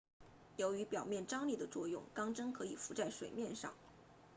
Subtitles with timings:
[0.57, 3.71] 由于表面张力的作用钢针可以浮在水面上